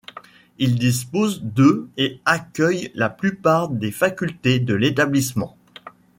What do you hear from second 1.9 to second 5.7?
et accueille la plupart des facultés de l'établissement.